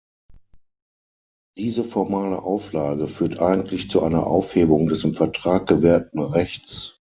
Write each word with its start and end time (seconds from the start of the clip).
Diese 1.57 1.83
formale 1.83 2.41
Auflage 2.41 3.05
führt 3.05 3.39
eigentlich 3.39 3.87
zu 3.87 4.01
einer 4.01 4.25
Aufhebung 4.25 4.87
des 4.87 5.03
im 5.03 5.13
Vertrag 5.13 5.67
gewährten 5.67 6.21
Rechts. 6.23 6.99